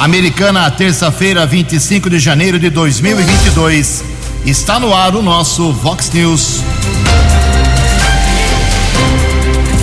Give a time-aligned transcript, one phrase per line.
[0.00, 4.02] Americana, terça-feira, 25 de janeiro de 2022.
[4.46, 6.62] Está no ar o nosso Vox News.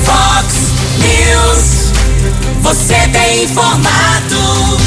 [0.03, 0.55] Vox
[0.97, 1.93] News.
[2.63, 4.79] Você tem informado.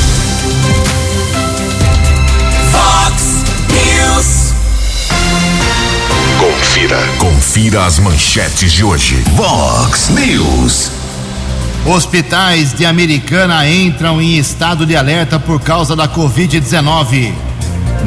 [2.73, 4.53] Vox News.
[6.41, 6.99] Confira.
[7.19, 9.23] Confira as manchetes de hoje.
[9.37, 10.91] Vox News.
[11.85, 17.33] Hospitais de Americana entram em estado de alerta por causa da Covid-19.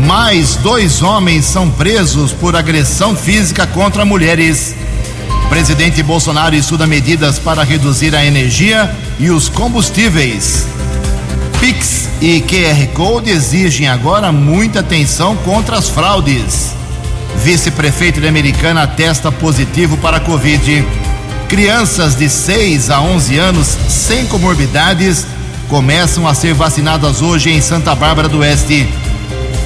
[0.07, 4.75] Mais dois homens são presos por agressão física contra mulheres.
[5.49, 10.67] Presidente Bolsonaro estuda medidas para reduzir a energia e os combustíveis.
[11.59, 16.73] Pix e QR Code exigem agora muita atenção contra as fraudes.
[17.37, 20.85] Vice-prefeito de Americana testa positivo para a Covid.
[21.53, 25.23] Crianças de 6 a 11 anos sem comorbidades
[25.69, 28.91] começam a ser vacinadas hoje em Santa Bárbara do Oeste.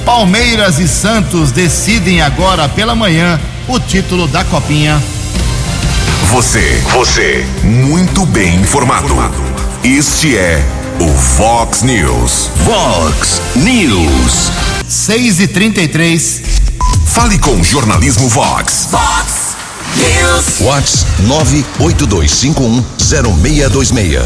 [0.04, 5.02] Palmeiras e Santos decidem agora pela manhã o título da Copinha.
[6.30, 9.16] Você, você, muito bem informado.
[9.82, 10.62] Este é
[11.00, 12.50] o Vox News.
[12.66, 14.52] Vox News.
[14.86, 16.42] 6 e 33
[17.06, 18.88] Fale com o jornalismo Vox.
[18.90, 19.37] Vox
[19.98, 20.60] News.
[20.60, 24.22] Whats 982510626.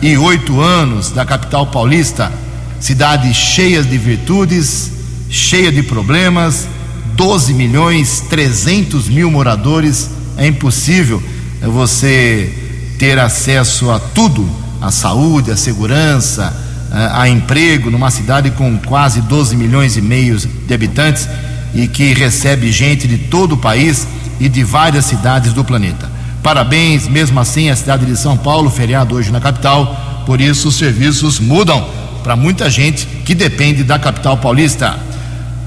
[0.00, 2.32] 468 anos da capital paulista.
[2.80, 4.90] Cidade cheia de virtudes,
[5.28, 6.66] cheia de problemas,
[7.14, 10.10] 12 milhões 300 mil moradores.
[10.38, 11.22] É impossível
[11.62, 14.48] você ter acesso a tudo,
[14.80, 16.56] a saúde, a segurança,
[16.90, 21.28] a, a emprego, numa cidade com quase 12 milhões e meio de habitantes
[21.74, 24.06] e que recebe gente de todo o país
[24.40, 26.10] e de várias cidades do planeta.
[26.42, 30.76] Parabéns, mesmo assim, a cidade de São Paulo, feriado hoje na capital, por isso os
[30.76, 31.86] serviços mudam
[32.22, 34.98] para muita gente que depende da capital paulista.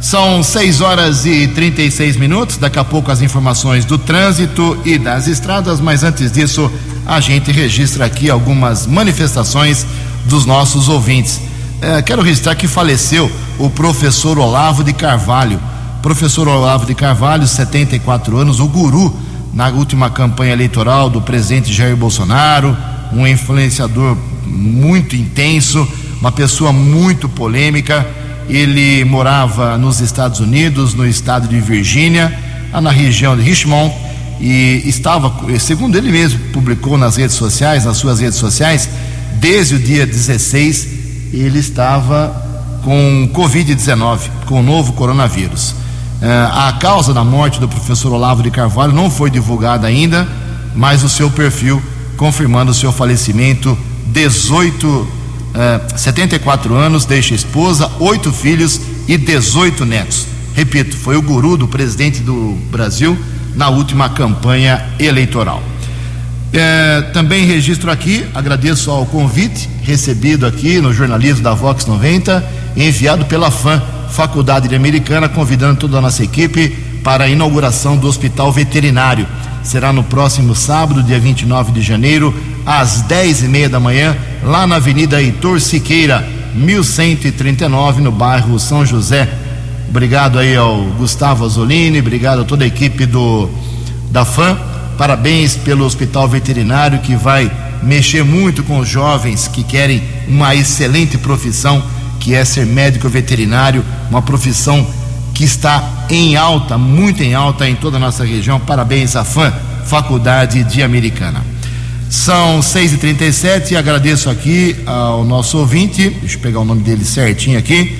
[0.01, 2.57] São 6 horas e 36 minutos.
[2.57, 6.69] Daqui a pouco as informações do trânsito e das estradas, mas antes disso,
[7.05, 9.85] a gente registra aqui algumas manifestações
[10.25, 11.39] dos nossos ouvintes.
[11.81, 15.59] É, quero registrar que faleceu o professor Olavo de Carvalho.
[16.01, 19.15] Professor Olavo de Carvalho, 74 anos, o guru
[19.53, 22.75] na última campanha eleitoral do presidente Jair Bolsonaro,
[23.11, 25.87] um influenciador muito intenso,
[26.19, 28.05] uma pessoa muito polêmica.
[28.49, 32.37] Ele morava nos Estados Unidos, no estado de Virgínia,
[32.81, 33.93] na região de Richmond,
[34.41, 38.89] e estava, segundo ele mesmo, publicou nas redes sociais, nas suas redes sociais,
[39.35, 40.87] desde o dia 16,
[41.31, 42.43] ele estava
[42.83, 45.82] com Covid-19, com o novo coronavírus.
[46.29, 50.27] A causa da morte do professor Olavo de Carvalho não foi divulgada ainda,
[50.75, 51.81] mas o seu perfil
[52.17, 53.77] confirmando o seu falecimento,
[54.07, 55.23] 18
[55.53, 60.25] Uh, 74 anos, deixa esposa, oito filhos e 18 netos.
[60.55, 63.15] Repito, foi o guru do presidente do Brasil
[63.55, 65.61] na última campanha eleitoral.
[65.61, 72.43] Uh, também registro aqui, agradeço ao convite recebido aqui no jornalismo da Vox 90,
[72.75, 73.79] enviado pela FAM,
[74.13, 76.69] Faculdade de Americana, convidando toda a nossa equipe
[77.03, 79.27] para a inauguração do Hospital Veterinário.
[79.63, 82.33] Será no próximo sábado, dia 29 de janeiro,
[82.65, 88.85] às 10 e meia da manhã, lá na Avenida Heitor Siqueira, 1139, no bairro São
[88.85, 89.27] José.
[89.89, 93.49] Obrigado aí ao Gustavo Azolini, obrigado a toda a equipe do
[94.11, 97.51] da FAM parabéns pelo hospital veterinário que vai
[97.81, 101.83] mexer muito com os jovens que querem uma excelente profissão,
[102.23, 104.87] que é ser médico veterinário, uma profissão
[105.33, 108.61] que está em alta, muito em alta em toda a nossa região.
[108.61, 109.51] Parabéns à FAM,
[109.85, 111.43] Faculdade de Americana.
[112.09, 117.59] São 6h37 e agradeço aqui ao nosso ouvinte, deixa eu pegar o nome dele certinho
[117.59, 117.93] aqui.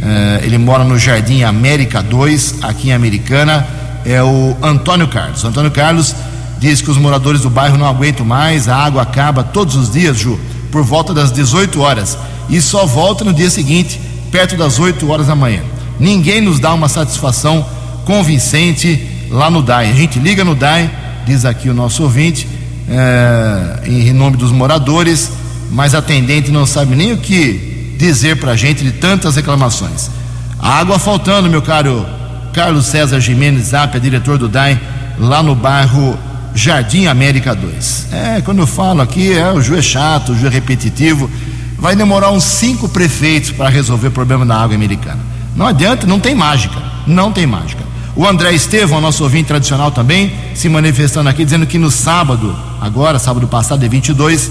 [0.00, 3.64] Uh, ele mora no Jardim América 2, aqui em Americana.
[4.04, 5.44] É o Antônio Carlos.
[5.44, 6.16] Antônio Carlos
[6.58, 10.16] diz que os moradores do bairro não aguentam mais, a água acaba todos os dias,
[10.16, 10.40] Ju,
[10.70, 12.16] por volta das 18 horas.
[12.48, 14.00] E só volta no dia seguinte,
[14.30, 15.62] perto das 8 horas da manhã.
[15.98, 17.64] Ninguém nos dá uma satisfação
[18.04, 19.90] convincente lá no DAI.
[19.90, 20.90] A gente liga no DAI,
[21.26, 22.48] diz aqui o nosso ouvinte,
[22.88, 25.30] é, em nome dos moradores,
[25.70, 30.10] mas a atendente não sabe nem o que dizer para a gente de tantas reclamações.
[30.58, 32.06] água faltando, meu caro
[32.52, 34.80] Carlos César Jimenez Zapia, diretor do DAI,
[35.18, 36.18] lá no bairro
[36.54, 38.08] Jardim América 2.
[38.12, 41.30] É, quando eu falo aqui, é, o Ju é chato, o Ju é repetitivo.
[41.78, 45.20] Vai demorar uns cinco prefeitos para resolver o problema da água americana.
[45.56, 46.76] Não adianta, não tem mágica.
[47.06, 47.82] Não tem mágica.
[48.14, 53.18] O André Estevão, nosso ouvinte tradicional também, se manifestando aqui, dizendo que no sábado, agora,
[53.18, 54.50] sábado passado, é 22, uh,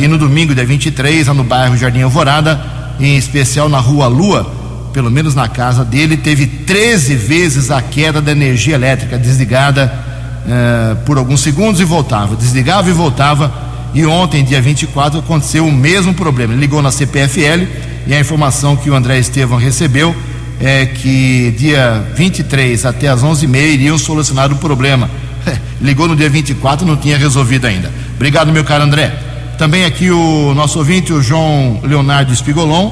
[0.00, 2.60] e no domingo, dia 23, lá no bairro Jardim Alvorada,
[2.98, 4.50] em especial na rua Lua,
[4.92, 9.92] pelo menos na casa dele, teve 13 vezes a queda da energia elétrica desligada
[10.46, 13.52] uh, por alguns segundos e voltava, desligava e voltava.
[13.94, 16.52] E ontem, dia 24, aconteceu o mesmo problema.
[16.52, 17.66] Ele ligou na CPFL
[18.06, 20.14] e a informação que o André Estevão recebeu
[20.60, 25.10] é que dia 23 até as 11h30 iriam solucionar o problema.
[25.80, 27.90] Ligou no dia 24 não tinha resolvido ainda.
[28.14, 29.14] Obrigado, meu caro André.
[29.58, 32.90] Também aqui o nosso ouvinte, o João Leonardo Espigolon,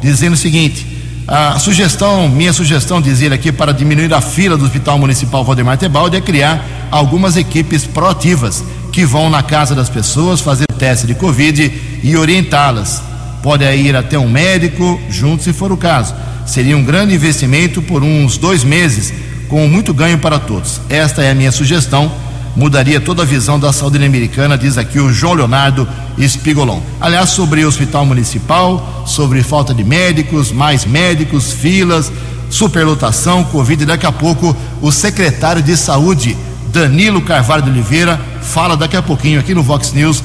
[0.00, 0.86] dizendo o seguinte:
[1.26, 6.16] a sugestão, minha sugestão, dizer aqui, para diminuir a fila do Hospital Municipal Valdemar Tebaldi
[6.16, 11.72] é criar algumas equipes proativas que vão na casa das pessoas fazer teste de Covid
[12.02, 13.02] e orientá-las.
[13.42, 16.14] Pode ir até um médico junto, se for o caso
[16.46, 19.12] Seria um grande investimento por uns dois meses,
[19.48, 20.80] com muito ganho para todos.
[20.88, 22.10] Esta é a minha sugestão.
[22.54, 25.86] Mudaria toda a visão da saúde americana, diz aqui o João Leonardo
[26.16, 26.80] Espigolon.
[27.00, 32.10] Aliás, sobre o hospital municipal, sobre falta de médicos, mais médicos, filas,
[32.48, 33.84] superlotação, Covid.
[33.84, 36.36] Daqui a pouco, o secretário de saúde,
[36.76, 40.22] Danilo Carvalho de Oliveira, fala daqui a pouquinho aqui no Vox News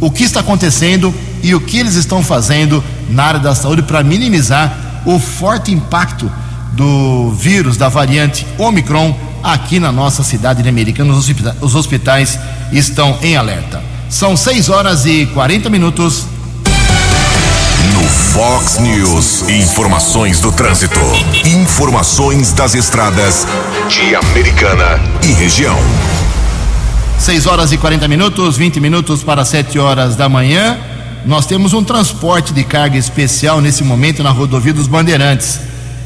[0.00, 4.02] o que está acontecendo e o que eles estão fazendo na área da saúde para
[4.02, 6.32] minimizar o forte impacto
[6.72, 11.12] do vírus da variante Omicron aqui na nossa cidade de Americana.
[11.60, 12.38] Os hospitais
[12.72, 13.82] estão em alerta.
[14.08, 16.26] São 6 horas e 40 minutos.
[18.32, 21.00] Fox News, informações do trânsito.
[21.44, 23.44] Informações das estradas
[23.88, 25.76] de Americana e região.
[27.18, 30.78] 6 horas e 40 minutos, 20 minutos para 7 horas da manhã.
[31.26, 35.58] Nós temos um transporte de carga especial nesse momento na rodovia dos Bandeirantes.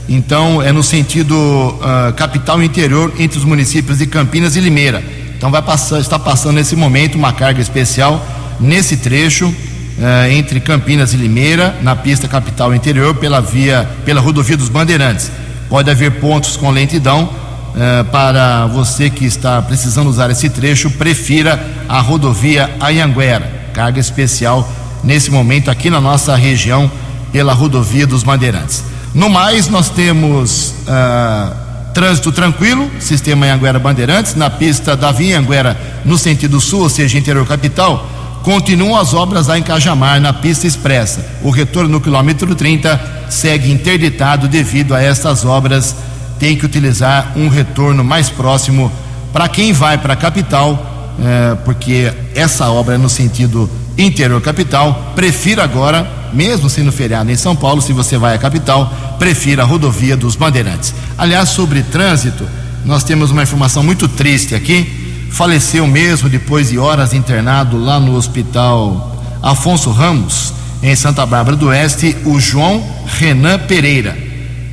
[0.08, 5.04] Então, é no sentido uh, capital interior entre os municípios de Campinas e Limeira.
[5.36, 8.26] Então, vai passar, está passando nesse momento uma carga especial
[8.58, 9.54] nesse trecho
[9.98, 15.30] uh, entre Campinas e Limeira, na pista capital interior, pela via, pela rodovia dos Bandeirantes.
[15.68, 17.24] Pode haver pontos com lentidão.
[17.24, 24.68] Uh, para você que está precisando usar esse trecho, prefira a rodovia Anhanguera, carga especial
[25.02, 26.90] nesse momento aqui na nossa região
[27.32, 28.84] pela rodovia dos Bandeirantes.
[29.12, 31.52] No mais, nós temos ah,
[31.94, 37.16] trânsito tranquilo, sistema Anguera Bandeirantes, na pista da Via Anguera no sentido sul, ou seja,
[37.16, 38.08] interior capital,
[38.44, 41.26] continuam as obras lá em Cajamar, na pista expressa.
[41.42, 45.96] O retorno no quilômetro 30 segue interditado devido a estas obras.
[46.38, 48.92] Tem que utilizar um retorno mais próximo
[49.32, 55.12] para quem vai para a capital, eh, porque essa obra é no sentido interior capital,
[55.14, 59.66] prefira agora, mesmo sendo feriado em São Paulo, se você vai à capital, prefira a
[59.66, 60.94] rodovia dos Bandeirantes.
[61.16, 62.44] Aliás, sobre trânsito,
[62.84, 65.03] nós temos uma informação muito triste aqui.
[65.34, 71.66] Faleceu mesmo depois de horas internado lá no hospital Afonso Ramos, em Santa Bárbara do
[71.66, 74.16] Oeste, o João Renan Pereira.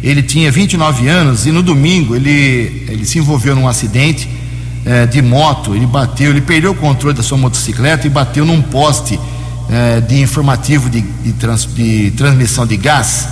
[0.04, 4.30] Ele tinha 29 anos e no domingo ele, ele se envolveu num acidente
[4.86, 8.62] é, de moto, ele bateu, ele perdeu o controle da sua motocicleta e bateu num
[8.62, 9.20] poste
[9.68, 13.28] é, de informativo de, de, trans, de, transmissão de gás,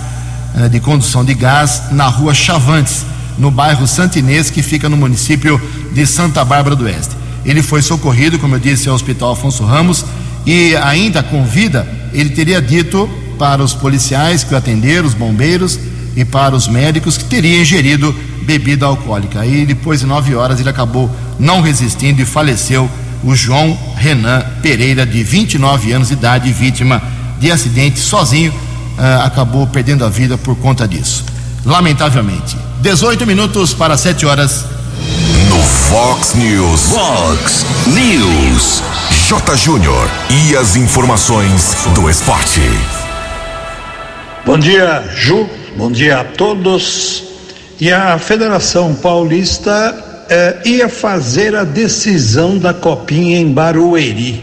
[0.56, 3.06] é, de condução de gás, na rua Chavantes,
[3.38, 7.19] no bairro Santinês, que fica no município de Santa Bárbara do Oeste.
[7.50, 10.04] Ele foi socorrido, como eu disse, ao Hospital Afonso Ramos
[10.46, 15.76] e ainda com vida, ele teria dito para os policiais que o atenderam, os bombeiros
[16.14, 19.40] e para os médicos que teria ingerido bebida alcoólica.
[19.40, 22.88] Aí depois de nove horas ele acabou não resistindo e faleceu
[23.24, 27.02] o João Renan Pereira, de 29 anos de idade, vítima
[27.40, 31.24] de acidente sozinho, uh, acabou perdendo a vida por conta disso.
[31.64, 32.56] Lamentavelmente.
[32.80, 34.64] 18 minutos para 7 horas.
[35.60, 36.92] Fox News.
[36.92, 38.82] Fox News.
[39.28, 39.56] J.
[39.56, 40.08] Júnior.
[40.30, 42.62] E as informações do esporte.
[44.46, 45.46] Bom dia, Ju.
[45.76, 47.24] Bom dia a todos.
[47.78, 54.42] E a Federação Paulista eh, ia fazer a decisão da Copinha em Barueri.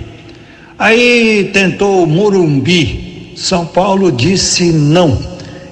[0.78, 3.34] Aí tentou o Morumbi.
[3.36, 5.18] São Paulo disse não.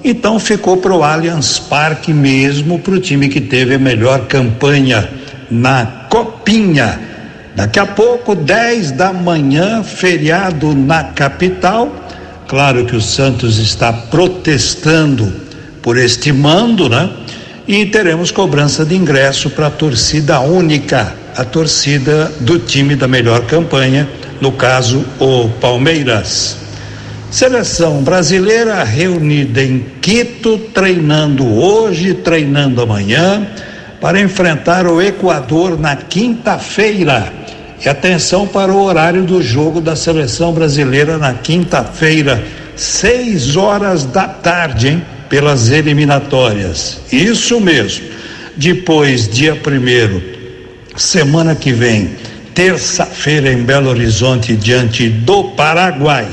[0.04, 5.08] Então ficou para o Allianz Parque mesmo, para o time que teve a melhor campanha
[5.50, 7.00] na Copinha.
[7.56, 12.06] Daqui a pouco, 10 da manhã, feriado na capital
[12.48, 15.34] Claro que o Santos está protestando
[15.82, 17.10] por este mando, né?
[17.68, 23.42] E teremos cobrança de ingresso para a torcida única, a torcida do time da melhor
[23.48, 24.08] campanha,
[24.40, 26.58] no caso o Palmeiras.
[27.32, 33.48] Seleção brasileira reunida em Quito, treinando hoje, treinando amanhã,
[34.00, 37.32] para enfrentar o Equador na quinta-feira
[37.84, 42.44] e atenção para o horário do jogo da seleção brasileira na quinta-feira,
[42.76, 45.06] seis horas da tarde, hein?
[45.30, 47.02] Pelas eliminatórias.
[47.12, 48.06] Isso mesmo.
[48.56, 50.24] Depois, dia primeiro,
[50.96, 52.12] semana que vem,
[52.54, 56.28] terça-feira em Belo Horizonte, diante do Paraguai.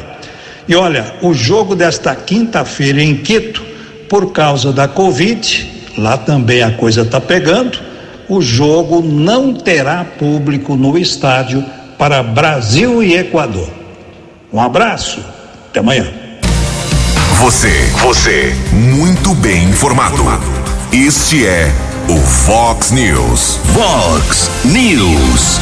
[0.69, 3.62] E olha, o jogo desta quinta-feira em Quito,
[4.09, 7.92] por causa da Covid, lá também a coisa está pegando
[8.28, 11.62] o jogo não terá público no estádio
[11.99, 13.68] para Brasil e Equador.
[14.50, 15.22] Um abraço,
[15.68, 16.06] até amanhã.
[17.38, 17.68] Você,
[18.00, 20.16] você, muito bem informado.
[20.92, 21.70] Este é
[22.08, 23.58] o Fox News.
[23.75, 25.61] Fox News.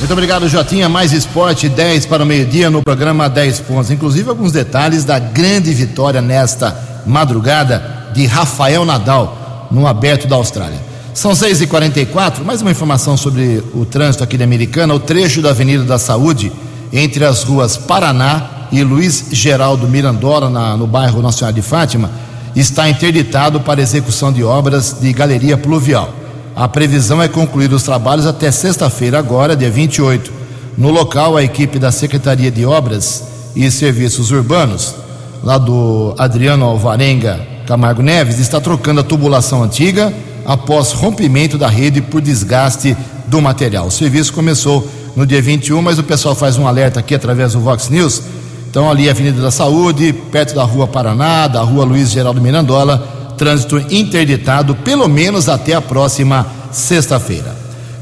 [0.00, 0.88] Muito obrigado, Jotinha.
[0.88, 3.90] Mais esporte, 10 para o meio-dia no programa 10 pontos.
[3.90, 10.90] Inclusive, alguns detalhes da grande vitória nesta madrugada de Rafael Nadal no Aberto da Austrália.
[11.14, 14.94] São 6h44, mais uma informação sobre o trânsito aqui da Americana.
[14.94, 16.52] O trecho da Avenida da Saúde,
[16.92, 22.10] entre as ruas Paraná e Luiz Geraldo Mirandola, na, no bairro Nacional de Fátima,
[22.54, 26.14] está interditado para execução de obras de galeria pluvial.
[26.54, 30.32] A previsão é concluir os trabalhos até sexta-feira, agora, dia 28.
[30.78, 33.24] No local, a equipe da Secretaria de Obras
[33.54, 34.94] e Serviços Urbanos,
[35.42, 40.12] lá do Adriano Alvarenga Camargo Neves, está trocando a tubulação antiga
[40.44, 42.96] após rompimento da rede por desgaste
[43.28, 43.86] do material.
[43.86, 44.84] O serviço começou
[45.14, 48.22] no dia 21, mas o pessoal faz um alerta aqui através do Vox News.
[48.68, 53.06] Então, ali, Avenida da Saúde, perto da Rua Paraná, da Rua Luiz Geraldo Mirandola,
[53.38, 57.54] trânsito interditado, pelo menos até a próxima sexta-feira.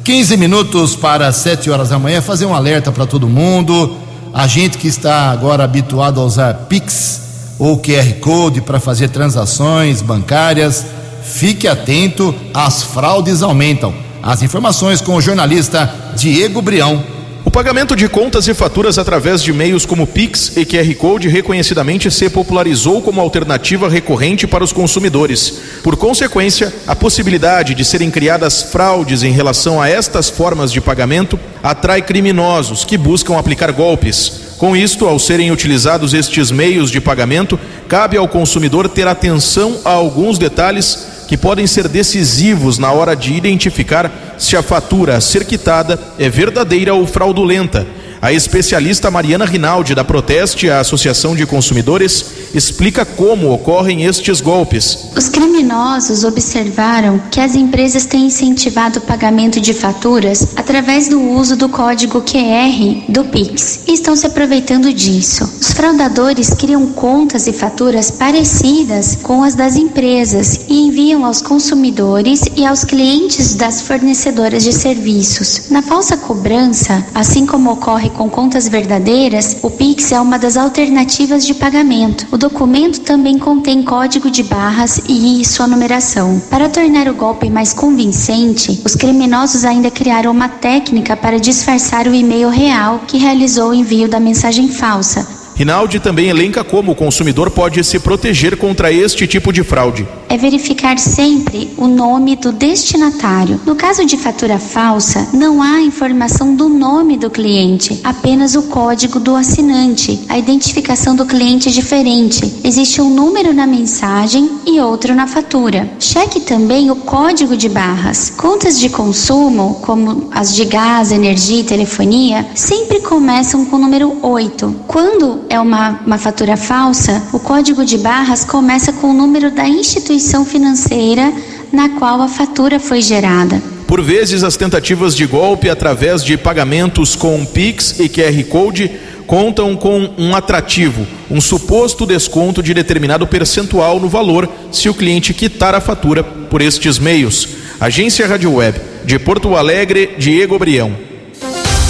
[0.02, 3.98] 15 minutos para 7 horas da manhã, fazer um alerta para todo mundo.
[4.32, 7.27] A gente que está agora habituado a usar Pix
[7.58, 10.84] ou QR Code para fazer transações bancárias,
[11.28, 13.94] Fique atento, as fraudes aumentam.
[14.22, 17.04] As informações com o jornalista Diego Brião.
[17.44, 22.10] O pagamento de contas e faturas através de meios como Pix e QR Code reconhecidamente
[22.10, 25.60] se popularizou como alternativa recorrente para os consumidores.
[25.82, 31.38] Por consequência, a possibilidade de serem criadas fraudes em relação a estas formas de pagamento
[31.62, 34.47] atrai criminosos que buscam aplicar golpes.
[34.58, 39.90] Com isto, ao serem utilizados estes meios de pagamento, cabe ao consumidor ter atenção a
[39.90, 45.44] alguns detalhes que podem ser decisivos na hora de identificar se a fatura a ser
[45.44, 47.86] quitada é verdadeira ou fraudulenta
[48.20, 55.10] a especialista Mariana Rinaldi, da Proteste, a Associação de Consumidores, explica como ocorrem estes golpes.
[55.16, 61.56] Os criminosos observaram que as empresas têm incentivado o pagamento de faturas através do uso
[61.56, 65.44] do código QR do Pix e estão se aproveitando disso.
[65.60, 72.42] Os fraudadores criam contas e faturas parecidas com as das empresas e enviam aos consumidores
[72.56, 75.70] e aos clientes das fornecedoras de serviços.
[75.70, 81.46] Na falsa cobrança, assim como ocorre com contas verdadeiras, o Pix é uma das alternativas
[81.46, 82.26] de pagamento.
[82.30, 86.40] O documento também contém código de barras e sua numeração.
[86.50, 92.14] Para tornar o golpe mais convincente, os criminosos ainda criaram uma técnica para disfarçar o
[92.14, 97.50] e-mail real que realizou o envio da mensagem falsa Rinaldi também elenca como o consumidor
[97.50, 100.06] pode se proteger contra este tipo de fraude.
[100.28, 103.60] É verificar sempre o nome do destinatário.
[103.66, 109.18] No caso de fatura falsa, não há informação do nome do cliente, apenas o código
[109.18, 110.20] do assinante.
[110.28, 112.60] A identificação do cliente é diferente.
[112.62, 115.90] Existe um número na mensagem e outro na fatura.
[115.98, 118.30] Cheque também o código de barras.
[118.36, 124.18] Contas de consumo, como as de gás, energia e telefonia, sempre começam com o número
[124.22, 124.82] 8.
[124.86, 129.66] Quando é uma, uma fatura falsa, o código de barras começa com o número da
[129.66, 131.32] instituição financeira
[131.72, 133.60] na qual a fatura foi gerada.
[133.86, 138.90] Por vezes, as tentativas de golpe através de pagamentos com Pix e QR Code
[139.26, 145.32] contam com um atrativo, um suposto desconto de determinado percentual no valor se o cliente
[145.32, 147.48] quitar a fatura por estes meios.
[147.80, 150.94] Agência Rádio Web de Porto Alegre, Diego Brião.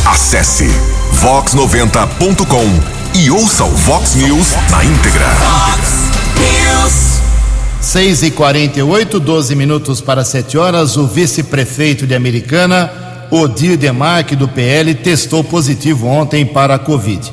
[0.05, 0.69] Acesse
[1.21, 5.27] vox90.com e ouça o Vox News na íntegra.
[5.31, 5.91] Fox
[6.39, 7.21] News.
[7.81, 10.97] 6 e 48 12 minutos para 7 horas.
[10.97, 12.89] O vice-prefeito de Americana,
[13.29, 17.33] Odir Demarque, do PL, testou positivo ontem para a Covid.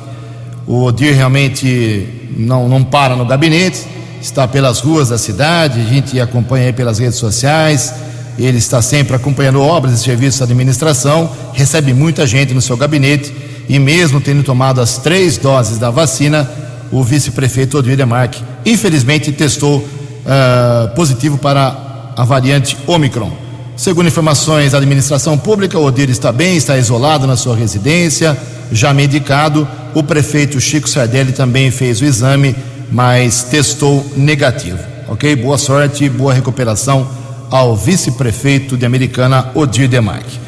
[0.66, 3.86] O Odir realmente não, não para no gabinete,
[4.20, 7.94] está pelas ruas da cidade, a gente acompanha aí pelas redes sociais.
[8.36, 13.45] Ele está sempre acompanhando obras e serviços da administração, recebe muita gente no seu gabinete
[13.68, 16.48] e, mesmo tendo tomado as três doses da vacina,
[16.90, 23.30] o vice-prefeito Odir Demarque, infelizmente, testou uh, positivo para a variante Omicron.
[23.76, 28.36] Segundo informações da administração pública, Odir está bem, está isolado na sua residência,
[28.72, 29.68] já medicado.
[29.94, 32.56] O prefeito Chico Sardelli também fez o exame,
[32.90, 34.78] mas testou negativo.
[35.08, 35.36] Ok?
[35.36, 37.06] Boa sorte, boa recuperação
[37.50, 40.45] ao vice-prefeito de Americana, Odir Demarque.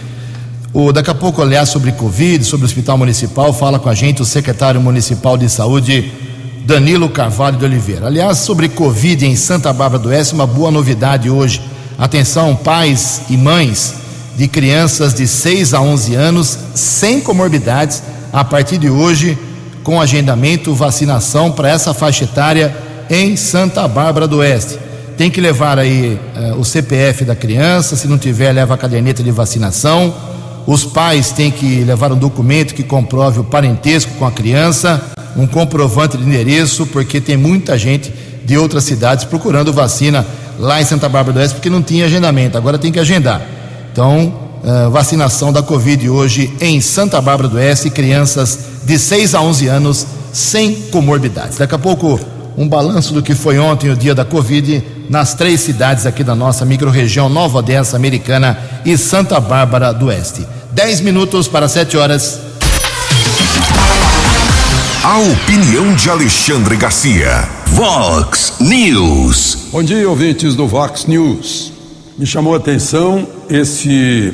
[0.80, 4.22] O, daqui a pouco, aliás, sobre Covid, sobre o Hospital Municipal, fala com a gente
[4.22, 6.12] o secretário municipal de saúde,
[6.64, 8.06] Danilo Carvalho de Oliveira.
[8.06, 11.60] Aliás, sobre Covid em Santa Bárbara do Oeste, uma boa novidade hoje.
[11.98, 13.92] Atenção, pais e mães
[14.36, 18.00] de crianças de 6 a 11 anos sem comorbidades,
[18.32, 19.36] a partir de hoje,
[19.82, 22.72] com agendamento, vacinação para essa faixa etária
[23.10, 24.78] em Santa Bárbara do Oeste.
[25.16, 29.24] Tem que levar aí eh, o CPF da criança, se não tiver, leva a caderneta
[29.24, 30.37] de vacinação.
[30.68, 35.00] Os pais têm que levar um documento que comprove o parentesco com a criança,
[35.34, 38.12] um comprovante de endereço, porque tem muita gente
[38.44, 40.26] de outras cidades procurando vacina
[40.58, 43.40] lá em Santa Bárbara do Oeste, porque não tinha agendamento, agora tem que agendar.
[43.90, 49.40] Então, uh, vacinação da Covid hoje em Santa Bárbara do Oeste, crianças de 6 a
[49.40, 51.56] 11 anos sem comorbidades.
[51.56, 52.20] Daqui a pouco,
[52.58, 56.34] um balanço do que foi ontem o dia da Covid nas três cidades aqui da
[56.34, 60.46] nossa microrregião Nova Odessa, Americana e Santa Bárbara do Oeste.
[60.78, 62.38] 10 minutos para 7 horas.
[65.02, 67.48] A opinião de Alexandre Garcia.
[67.66, 69.70] Vox News.
[69.72, 71.72] Bom dia, ouvintes do Vox News.
[72.16, 74.32] Me chamou a atenção esse,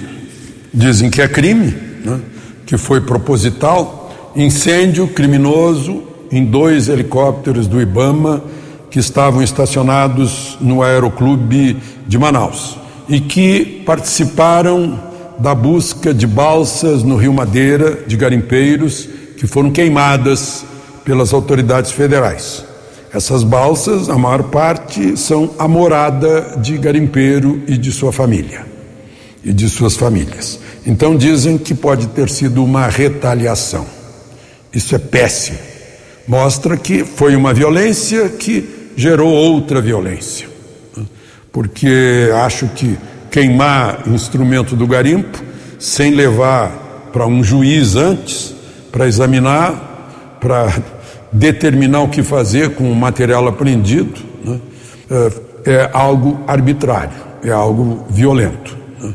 [0.71, 2.21] dizem que é crime, né?
[2.67, 8.45] que foi proposital, incêndio criminoso em dois helicópteros do Ibama
[8.91, 12.77] que estavam estacionados no Aeroclube de Manaus
[13.09, 20.65] e que participaram da busca de balsas no Rio Madeira de garimpeiros que foram queimadas
[21.05, 22.65] pelas autoridades federais.
[23.13, 28.67] Essas balsas, a maior parte, são a morada de garimpeiro e de sua família
[29.45, 30.59] e de suas famílias.
[30.87, 33.87] Então dizem que pode ter sido uma retaliação.
[34.73, 35.59] Isso é péssimo.
[36.27, 40.49] Mostra que foi uma violência que gerou outra violência.
[41.53, 42.99] Porque acho que
[43.35, 45.43] queimar instrumento do garimpo
[45.77, 48.55] sem levar para um juiz antes,
[48.93, 50.73] para examinar, para
[51.33, 54.61] determinar o que fazer com o material apreendido, né?
[55.11, 58.77] é, é, algo arbitrário, é algo violento.
[59.01, 59.13] Né?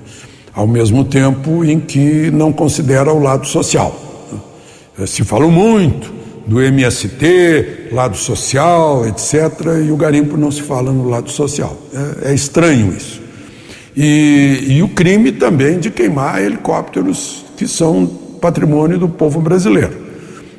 [0.54, 3.98] Ao mesmo tempo em que não considera o lado social.
[4.98, 5.06] Né?
[5.06, 6.14] Se falou muito
[6.46, 11.78] do MST, lado social, etc., e o garimpo não se fala no lado social.
[12.24, 13.29] É, é estranho isso.
[14.02, 18.08] E, e, o crime também de queimar helicópteros que são
[18.40, 19.92] patrimônio do povo brasileiro.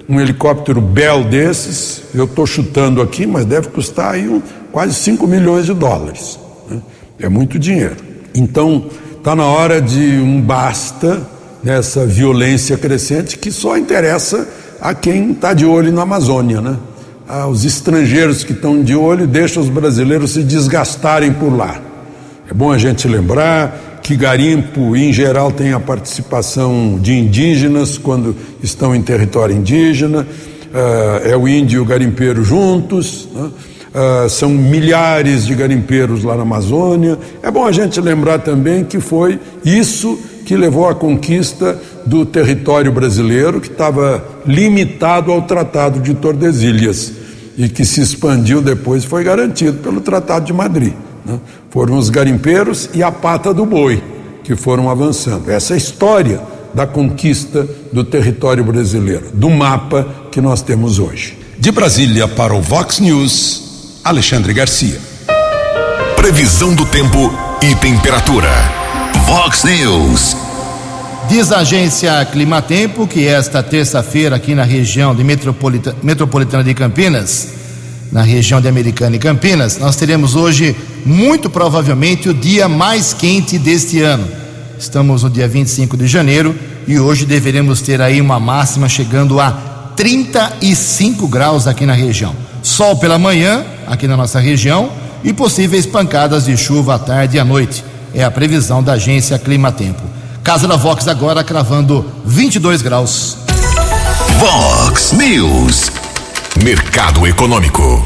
[0.06, 5.26] Um helicóptero Bell desses, eu estou chutando aqui, mas deve custar aí um, quase 5
[5.26, 6.38] milhões de dólares.
[6.68, 6.82] Né?
[7.18, 7.96] É muito dinheiro.
[8.34, 8.84] Então,
[9.16, 11.26] está na hora de um basta
[11.64, 14.46] nessa violência crescente que só interessa
[14.82, 16.76] a quem está de olho na Amazônia, né?
[17.50, 21.89] Os estrangeiros que estão de olho deixam os brasileiros se desgastarem por lá.
[22.50, 28.34] É bom a gente lembrar que garimpo, em geral, tem a participação de indígenas quando
[28.60, 30.26] estão em território indígena.
[31.24, 33.28] é o índio e o garimpeiro juntos.
[33.32, 33.50] Né?
[33.92, 37.16] Uh, são milhares de garimpeiros lá na Amazônia.
[37.40, 42.90] É bom a gente lembrar também que foi isso que levou à conquista do território
[42.90, 47.12] brasileiro, que estava limitado ao Tratado de Tordesilhas
[47.56, 50.94] e que se expandiu depois foi garantido pelo Tratado de Madrid.
[51.24, 51.38] Né?
[51.70, 54.02] Foram os garimpeiros e a pata do boi
[54.42, 55.50] que foram avançando.
[55.50, 56.40] Essa é a história
[56.74, 61.38] da conquista do território brasileiro, do mapa que nós temos hoje.
[61.58, 64.00] De Brasília para o Vox News.
[64.02, 64.98] Alexandre Garcia.
[66.16, 68.48] Previsão do tempo e temperatura.
[69.26, 70.36] Vox News.
[71.28, 77.59] Diz a agência Climatempo que esta terça-feira aqui na região de Metropolita, Metropolitana de Campinas,
[78.12, 83.58] na região de Americana e Campinas, nós teremos hoje muito provavelmente o dia mais quente
[83.58, 84.26] deste ano.
[84.78, 86.54] Estamos no dia 25 de janeiro
[86.86, 89.52] e hoje deveremos ter aí uma máxima chegando a
[89.96, 92.34] 35 graus aqui na região.
[92.62, 94.90] Sol pela manhã, aqui na nossa região,
[95.22, 97.84] e possíveis pancadas de chuva à tarde e à noite.
[98.14, 100.02] É a previsão da agência Climatempo.
[100.42, 103.36] Casa da Vox agora cravando 22 graus.
[104.38, 105.99] Vox News.
[106.58, 108.04] Mercado Econômico.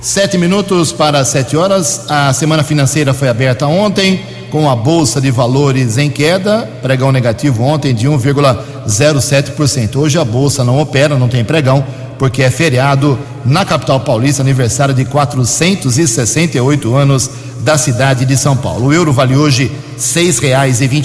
[0.00, 2.04] Sete minutos para sete horas.
[2.08, 7.64] A semana financeira foi aberta ontem, com a Bolsa de Valores em queda, pregão negativo
[7.64, 9.96] ontem de 1,07%.
[9.96, 11.84] Hoje a Bolsa não opera, não tem pregão
[12.18, 17.28] porque é feriado na capital paulista, aniversário de 468 anos
[17.60, 18.86] da cidade de São Paulo.
[18.86, 19.72] O euro vale hoje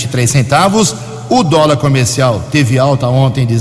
[0.08, 0.96] três centavos.
[1.30, 3.58] O dólar comercial teve alta ontem de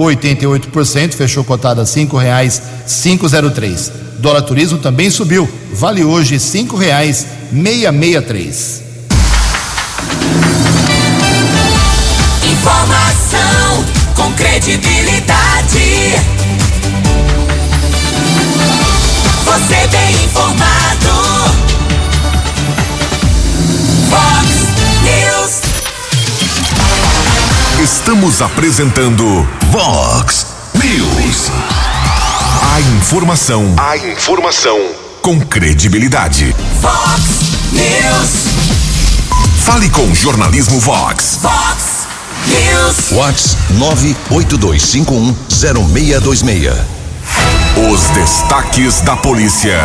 [0.00, 3.92] 0,88%, fechou cotada cinco reais cinco zero três.
[4.18, 8.82] Dólar turismo também subiu, vale hoje cinco reais meia meia três.
[12.42, 13.84] Informação
[14.14, 16.14] com credibilidade.
[19.44, 21.49] Você bem informado.
[27.82, 29.24] Estamos apresentando
[29.70, 31.50] Vox News.
[32.74, 34.78] A informação, a informação
[35.22, 36.54] com credibilidade.
[36.82, 37.22] Fox
[37.72, 38.30] News.
[39.64, 41.38] Fale com o jornalismo Vox.
[41.40, 42.06] Fox
[42.48, 43.12] News.
[43.12, 43.56] Whats
[44.28, 46.74] 982510626.
[47.90, 49.78] Os destaques da polícia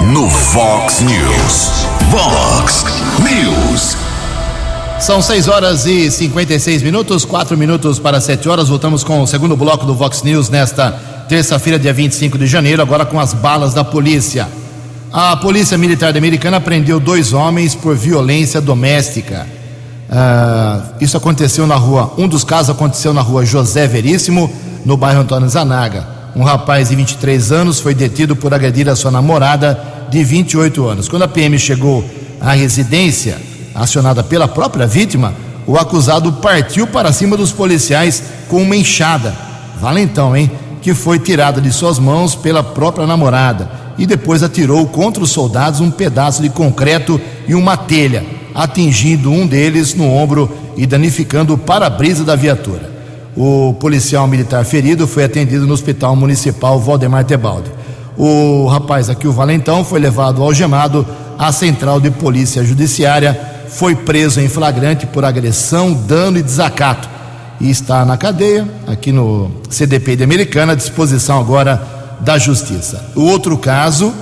[0.00, 1.70] no Vox News.
[2.10, 2.86] Vox
[3.18, 4.01] News.
[5.02, 8.68] São 6 horas e 56 minutos, 4 minutos para 7 horas.
[8.68, 10.92] Voltamos com o segundo bloco do Vox News nesta
[11.28, 14.46] terça-feira, dia 25 de janeiro, agora com as balas da polícia.
[15.12, 19.44] A Polícia Militar Americana prendeu dois homens por violência doméstica.
[20.08, 22.14] Ah, isso aconteceu na rua.
[22.16, 24.52] Um dos casos aconteceu na rua José Veríssimo,
[24.86, 26.06] no bairro Antônio Zanaga.
[26.36, 31.08] Um rapaz de 23 anos foi detido por agredir a sua namorada de 28 anos.
[31.08, 32.04] Quando a PM chegou
[32.40, 35.34] à residência, acionada pela própria vítima,
[35.66, 39.34] o acusado partiu para cima dos policiais com uma enxada.
[39.80, 40.50] Valentão, hein?
[40.80, 45.80] Que foi tirada de suas mãos pela própria namorada e depois atirou contra os soldados
[45.80, 51.58] um pedaço de concreto e uma telha, atingindo um deles no ombro e danificando o
[51.58, 52.90] para-brisa da viatura.
[53.36, 57.70] O policial militar ferido foi atendido no Hospital Municipal Valdemar Tebaldi.
[58.16, 61.06] O rapaz aqui, o Valentão, foi levado algemado
[61.38, 67.08] à Central de Polícia Judiciária, foi preso em flagrante por agressão, dano e desacato
[67.60, 71.80] e está na cadeia, aqui no CDP de Americana, à disposição agora
[72.20, 73.04] da Justiça.
[73.14, 74.12] O outro caso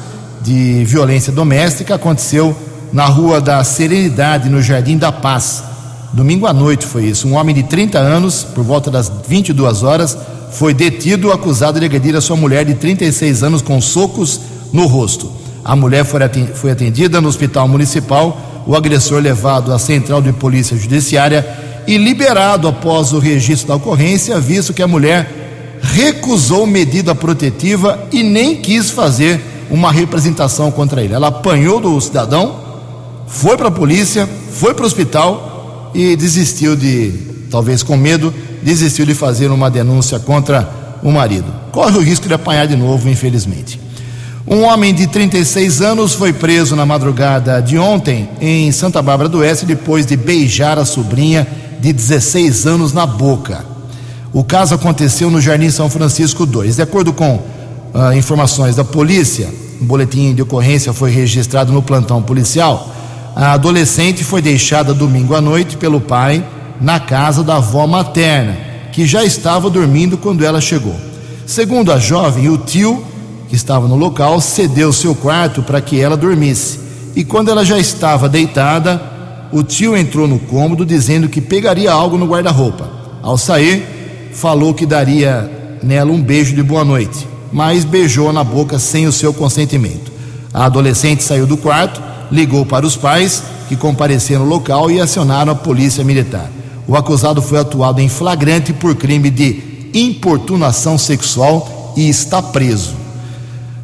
[0.42, 2.54] de violência doméstica aconteceu
[2.92, 5.64] na Rua da Serenidade, no Jardim da Paz.
[6.12, 7.28] Domingo à noite foi isso.
[7.28, 10.16] Um homem de 30 anos, por volta das 22 horas,
[10.50, 14.40] foi detido acusado de agredir a sua mulher de 36 anos com socos
[14.72, 15.30] no rosto.
[15.64, 21.46] A mulher foi atendida no hospital municipal, o agressor levado à central de polícia judiciária
[21.86, 28.22] e liberado após o registro da ocorrência, visto que a mulher recusou medida protetiva e
[28.22, 31.14] nem quis fazer uma representação contra ele.
[31.14, 32.60] Ela apanhou do cidadão,
[33.26, 37.12] foi para a polícia, foi para o hospital e desistiu de,
[37.50, 40.68] talvez com medo, desistiu de fazer uma denúncia contra
[41.02, 41.52] o marido.
[41.72, 43.79] Corre o risco de apanhar de novo, infelizmente.
[44.52, 49.38] Um homem de 36 anos foi preso na madrugada de ontem em Santa Bárbara do
[49.38, 51.46] Oeste depois de beijar a sobrinha
[51.78, 53.64] de 16 anos na boca.
[54.32, 56.74] O caso aconteceu no Jardim São Francisco 2.
[56.74, 57.40] De acordo com
[57.94, 59.48] ah, informações da polícia,
[59.80, 62.92] um boletim de ocorrência foi registrado no plantão policial.
[63.36, 66.44] A adolescente foi deixada domingo à noite pelo pai
[66.80, 68.58] na casa da avó materna,
[68.90, 70.96] que já estava dormindo quando ela chegou.
[71.46, 73.04] Segundo a jovem, o tio,
[73.50, 76.78] que estava no local, cedeu seu quarto para que ela dormisse.
[77.16, 79.02] E quando ela já estava deitada,
[79.50, 82.88] o tio entrou no cômodo dizendo que pegaria algo no guarda-roupa.
[83.20, 88.78] Ao sair, falou que daria nela um beijo de boa noite, mas beijou na boca
[88.78, 90.12] sem o seu consentimento.
[90.54, 95.50] A adolescente saiu do quarto, ligou para os pais, que compareceram no local e acionaram
[95.50, 96.48] a polícia militar.
[96.86, 102.99] O acusado foi atuado em flagrante por crime de importunação sexual e está preso.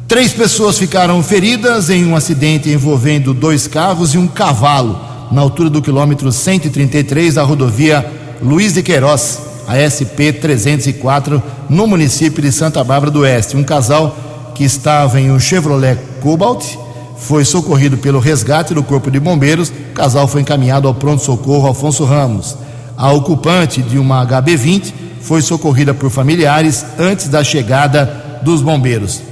[0.07, 4.97] Três pessoas ficaram feridas em um acidente envolvendo dois carros e um cavalo
[5.29, 8.09] na altura do quilômetro 133 da rodovia
[8.41, 13.57] Luiz de Queiroz, a SP 304, no município de Santa Bárbara do Oeste.
[13.57, 14.15] Um casal
[14.55, 16.63] que estava em um Chevrolet Cobalt
[17.17, 19.67] foi socorrido pelo resgate do Corpo de Bombeiros.
[19.67, 22.55] O casal foi encaminhado ao pronto-socorro Afonso Ramos.
[22.95, 29.27] A ocupante de uma HB20 foi socorrida por familiares antes da chegada dos bombeiros.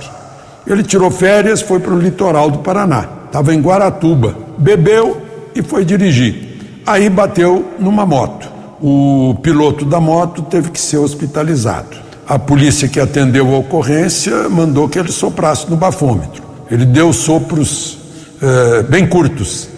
[0.68, 5.22] Ele tirou férias, foi para o litoral do Paraná, estava em Guaratuba, bebeu
[5.56, 6.82] e foi dirigir.
[6.86, 8.48] Aí bateu numa moto.
[8.80, 11.98] O piloto da moto teve que ser hospitalizado.
[12.28, 16.44] A polícia que atendeu a ocorrência mandou que ele soprasse no bafômetro.
[16.70, 17.95] Ele deu sopros
[18.42, 19.70] eh, bem curtos,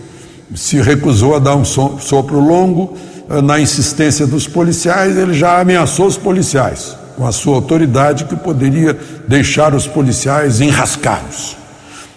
[0.56, 2.98] se recusou a dar um sopro longo.
[3.30, 8.36] Eh, na insistência dos policiais, ele já ameaçou os policiais com a sua autoridade que
[8.36, 11.58] poderia deixar os policiais enrascados.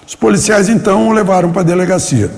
[0.07, 2.31] Os policiais então o levaram para a delegacia.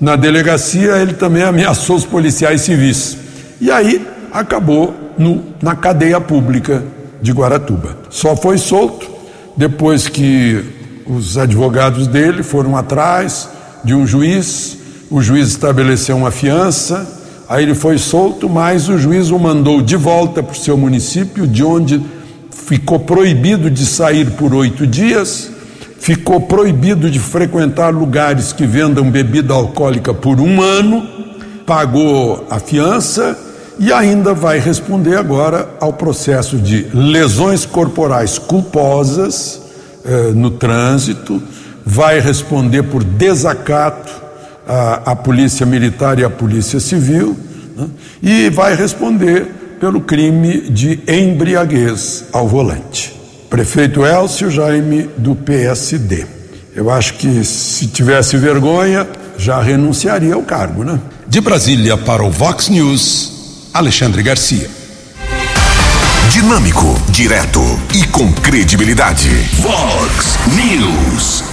[0.00, 3.16] Na delegacia, ele também ameaçou os policiais civis.
[3.60, 6.84] E aí acabou no, na cadeia pública
[7.20, 7.96] de Guaratuba.
[8.10, 9.08] Só foi solto
[9.56, 10.77] depois que
[11.08, 13.48] os advogados dele foram atrás
[13.82, 14.76] de um juiz,
[15.10, 17.06] o juiz estabeleceu uma fiança,
[17.48, 21.46] aí ele foi solto, mas o juiz o mandou de volta para o seu município,
[21.46, 22.02] de onde
[22.50, 25.50] ficou proibido de sair por oito dias,
[25.98, 31.06] ficou proibido de frequentar lugares que vendam bebida alcoólica por um ano,
[31.64, 33.38] pagou a fiança
[33.78, 39.67] e ainda vai responder agora ao processo de lesões corporais culposas
[40.08, 41.42] eh, no trânsito,
[41.84, 44.10] vai responder por desacato
[44.66, 47.36] à, à Polícia Militar e à Polícia Civil
[47.76, 47.86] né,
[48.22, 53.14] e vai responder pelo crime de embriaguez ao volante.
[53.50, 56.24] Prefeito Elcio Jaime, do PSD.
[56.74, 60.98] Eu acho que se tivesse vergonha, já renunciaria ao cargo, né?
[61.26, 64.70] De Brasília para o Vox News, Alexandre Garcia.
[66.30, 69.28] Dinâmico, direto e com credibilidade.
[69.60, 71.44] Vox News.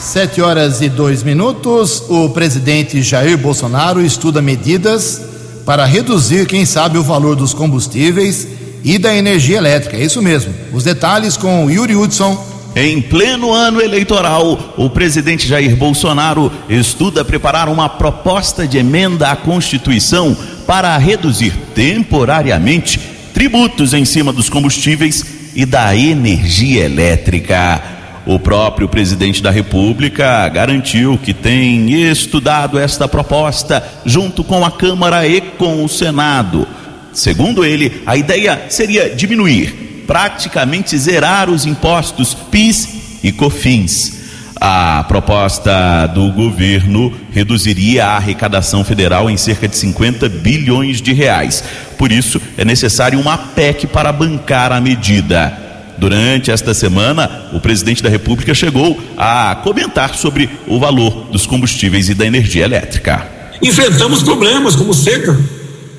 [0.00, 2.02] Sete horas e dois minutos.
[2.08, 5.20] O presidente Jair Bolsonaro estuda medidas
[5.66, 8.48] para reduzir, quem sabe, o valor dos combustíveis
[8.82, 9.96] e da energia elétrica.
[9.96, 10.52] É isso mesmo.
[10.72, 12.52] Os detalhes com Yuri Hudson.
[12.74, 19.36] Em pleno ano eleitoral, o presidente Jair Bolsonaro estuda preparar uma proposta de emenda à
[19.36, 20.34] Constituição
[20.66, 22.98] para reduzir temporariamente
[23.34, 27.82] tributos em cima dos combustíveis e da energia elétrica.
[28.24, 35.26] O próprio presidente da República garantiu que tem estudado esta proposta junto com a Câmara
[35.26, 36.66] e com o Senado.
[37.12, 44.21] Segundo ele, a ideia seria diminuir, praticamente zerar os impostos PIS e COFINS.
[44.64, 51.64] A proposta do governo reduziria a arrecadação federal em cerca de 50 bilhões de reais.
[51.98, 55.52] Por isso, é necessário uma PEC para bancar a medida.
[55.98, 62.08] Durante esta semana, o presidente da República chegou a comentar sobre o valor dos combustíveis
[62.08, 63.26] e da energia elétrica.
[63.60, 65.36] Enfrentamos problemas como seca,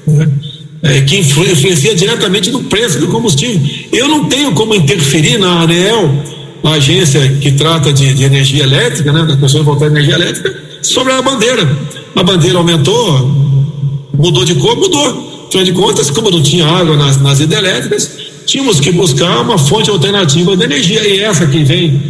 [0.07, 0.29] né?
[0.83, 3.59] é, que influencia diretamente no preço do combustível.
[3.91, 9.11] Eu não tenho como interferir na ANEEL a agência que trata de, de energia elétrica,
[9.11, 11.77] né, das pessoas voltar energia elétrica, sobre a bandeira.
[12.15, 13.29] A bandeira aumentou,
[14.13, 15.45] mudou de cor, mudou.
[15.47, 18.09] Afinal de contas, como não tinha água nas, nas hidrelétricas,
[18.45, 21.05] tínhamos que buscar uma fonte alternativa de energia.
[21.07, 22.01] E essa que vem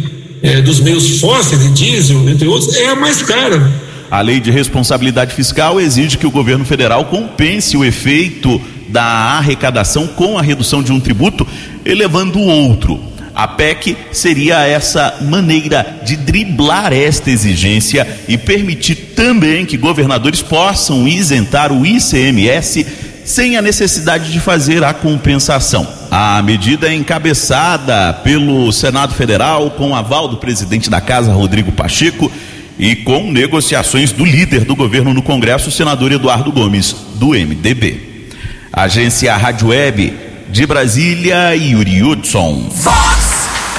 [0.42, 3.70] é, dos meios fósseis, de diesel, entre outros, é a mais cara.
[4.10, 10.06] A lei de responsabilidade fiscal exige que o governo federal compense o efeito da arrecadação
[10.06, 11.46] com a redução de um tributo,
[11.84, 13.00] elevando o outro.
[13.34, 21.08] A PEC seria essa maneira de driblar esta exigência e permitir também que governadores possam
[21.08, 22.86] isentar o ICMS
[23.24, 25.86] sem a necessidade de fazer a compensação.
[26.10, 32.30] A medida é encabeçada pelo Senado Federal com aval do presidente da Casa, Rodrigo Pacheco,
[32.78, 38.28] e com negociações do líder do governo no Congresso, o senador Eduardo Gomes, do MDB.
[38.72, 40.12] Agência Rádio Web
[40.50, 42.70] de Brasília, Yuri Hudson.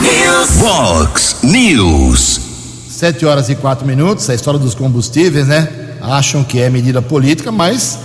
[0.02, 0.50] News.
[0.58, 2.42] Vox News.
[2.90, 5.98] Sete horas e quatro minutos, a história dos combustíveis, né?
[6.02, 7.98] Acham que é medida política, mas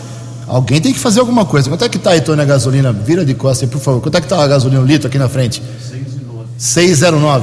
[0.47, 1.69] alguém tem que fazer alguma coisa.
[1.69, 2.93] Quanto é que aí, Tony, a gasolina?
[2.93, 4.01] Vira de costas aí, por favor.
[4.01, 5.61] Quanto é que está a gasolina, um litro aqui na frente?
[6.59, 7.43] 6,09.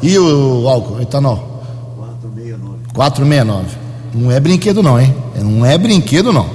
[0.00, 1.62] E o álcool, etanol?
[2.94, 3.64] 4,69.
[4.14, 5.14] Não é brinquedo não, hein?
[5.36, 6.48] Não é brinquedo não.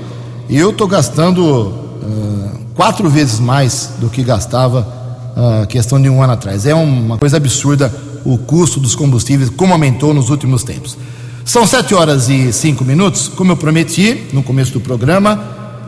[0.49, 5.02] Eu estou gastando ah, quatro vezes mais do que gastava
[5.35, 6.65] uh, questão de um ano atrás.
[6.65, 7.93] É uma coisa absurda
[8.25, 10.97] o custo dos combustíveis, como aumentou nos últimos tempos.
[11.45, 13.27] São sete horas e cinco minutos.
[13.27, 15.41] Como eu prometi no começo do programa,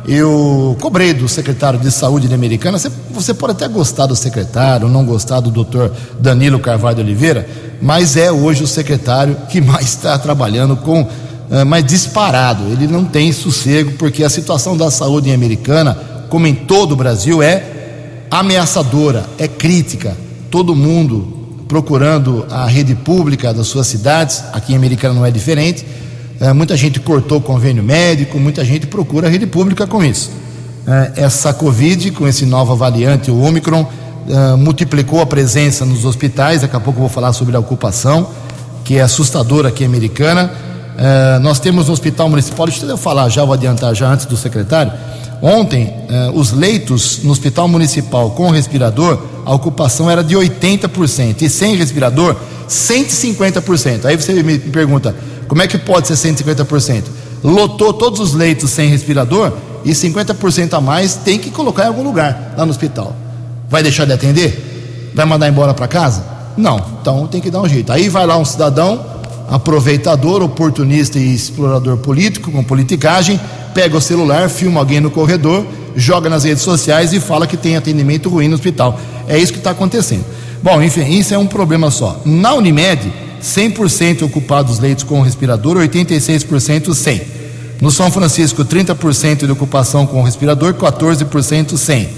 [0.08, 2.78] eu cobrei do secretário de saúde da Americana.
[2.78, 7.48] Você, você pode até gostar do secretário, não gostar do doutor Danilo Carvalho Oliveira,
[7.82, 12.66] mas é hoje o secretário que mais está trabalhando com, uh, mais disparado.
[12.66, 15.98] Ele não tem sossego, porque a situação da saúde em Americana,
[16.30, 17.75] como em todo o Brasil, é
[18.40, 20.16] ameaçadora, é crítica.
[20.50, 21.36] Todo mundo
[21.68, 25.86] procurando a rede pública das suas cidades, aqui em Americana não é diferente.
[26.40, 30.32] É, muita gente cortou convênio médico, muita gente procura a rede pública com isso.
[30.88, 33.88] É, essa Covid, com esse nova variante, o Omicron,
[34.28, 36.62] é, multiplicou a presença nos hospitais.
[36.62, 38.30] Daqui a pouco eu vou falar sobre a ocupação,
[38.84, 40.52] que é assustadora aqui em Americana.
[40.98, 44.38] É, nós temos no Hospital Municipal, deixa eu falar já, vou adiantar já antes do
[44.38, 44.92] secretário.
[45.42, 51.50] Ontem, eh, os leitos no Hospital Municipal com respirador, a ocupação era de 80% e
[51.50, 52.36] sem respirador,
[52.68, 54.06] 150%.
[54.06, 55.16] Aí você me pergunta,
[55.48, 57.04] como é que pode ser 150%?
[57.44, 59.54] Lotou todos os leitos sem respirador
[59.84, 63.16] e 50% a mais tem que colocar em algum lugar lá no hospital.
[63.70, 65.12] Vai deixar de atender?
[65.14, 66.24] Vai mandar embora para casa?
[66.58, 67.92] Não, então tem que dar um jeito.
[67.92, 69.06] Aí vai lá um cidadão,
[69.50, 73.40] aproveitador, oportunista e explorador político, com politicagem,
[73.74, 77.76] pega o celular, filma alguém no corredor, joga nas redes sociais e fala que tem
[77.76, 79.00] atendimento ruim no hospital.
[79.28, 80.26] É isso que está acontecendo.
[80.62, 82.22] Bom, enfim, isso é um problema só.
[82.26, 87.22] Na Unimed, 100% ocupados leitos com respirador, 86% sem.
[87.82, 92.10] No São Francisco, 30% de ocupação com respirador, 14% sem.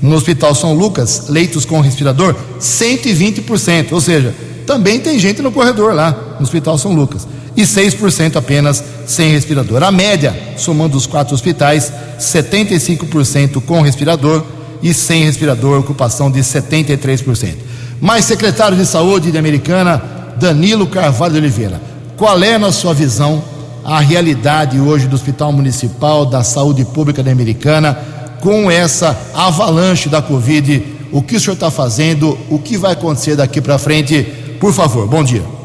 [0.00, 3.92] No Hospital São Lucas, leitos com respirador, 120%.
[3.92, 4.34] Ou seja,
[4.66, 7.26] também tem gente no corredor lá, no Hospital São Lucas.
[7.56, 9.82] E 6% apenas sem respirador.
[9.82, 14.44] A média, somando os quatro hospitais, 75% com respirador
[14.82, 17.54] e sem respirador, ocupação de 73%.
[18.00, 20.02] Mais secretário de Saúde de Americana,
[20.38, 21.80] Danilo Carvalho de Oliveira.
[22.16, 23.42] Qual é, na sua visão,
[23.84, 27.98] a realidade hoje do Hospital Municipal da Saúde Pública da Americana
[28.40, 30.82] com essa avalanche da Covid?
[31.10, 32.36] O que o senhor está fazendo?
[32.50, 34.22] O que vai acontecer daqui para frente?
[34.60, 35.55] Por favor, bom dia.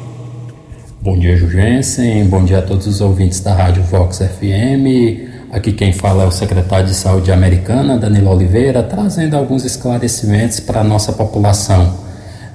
[1.04, 2.26] Bom dia, Jugensen.
[2.26, 5.50] Bom dia a todos os ouvintes da Rádio Vox FM.
[5.52, 10.82] Aqui quem fala é o secretário de Saúde americana, Danilo Oliveira, trazendo alguns esclarecimentos para
[10.82, 11.92] a nossa população.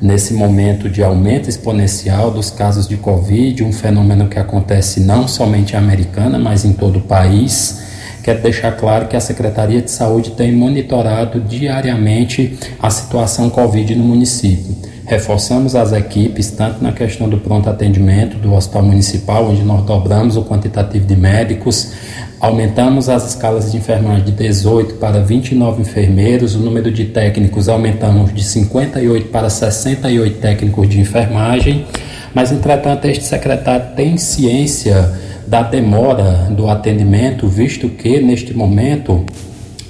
[0.01, 5.73] Nesse momento de aumento exponencial dos casos de Covid, um fenômeno que acontece não somente
[5.73, 7.83] em Americana, mas em todo o país,
[8.23, 14.05] quero deixar claro que a Secretaria de Saúde tem monitorado diariamente a situação Covid no
[14.05, 19.85] município reforçamos as equipes, tanto na questão do pronto atendimento do Hospital Municipal, onde nós
[19.85, 21.93] dobramos o quantitativo de médicos,
[22.41, 28.35] aumentamos as escalas de enfermagem de 18 para 29 enfermeiros, o número de técnicos aumentamos
[28.35, 31.87] de 58 para 68 técnicos de enfermagem,
[32.35, 35.13] mas entretanto este secretário tem ciência
[35.47, 39.25] da demora do atendimento, visto que neste momento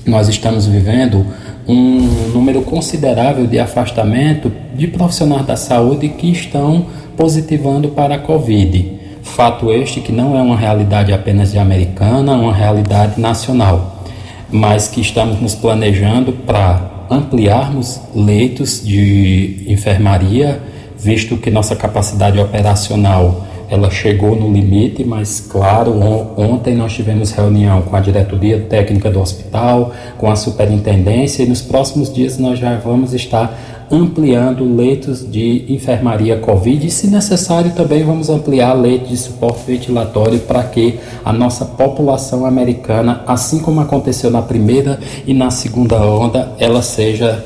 [0.04, 1.26] nós estamos vivendo
[1.68, 2.00] um
[2.32, 6.86] número considerável de afastamento de profissionais da saúde que estão
[7.16, 8.92] positivando para a Covid.
[9.22, 14.04] Fato este que não é uma realidade apenas de americana, é uma realidade nacional,
[14.50, 20.60] mas que estamos nos planejando para ampliarmos leitos de enfermaria,
[20.98, 25.92] visto que nossa capacidade operacional ela chegou no limite, mas claro,
[26.36, 31.62] ontem nós tivemos reunião com a diretoria técnica do hospital, com a superintendência e nos
[31.62, 33.58] próximos dias nós já vamos estar
[33.90, 40.40] ampliando leitos de enfermaria Covid e, se necessário, também vamos ampliar leitos de suporte ventilatório
[40.40, 46.52] para que a nossa população americana, assim como aconteceu na primeira e na segunda onda,
[46.58, 47.44] ela seja